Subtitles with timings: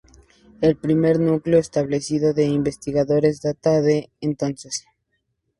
[0.61, 4.87] El primer núcleo establecido de investigadores data de entonces.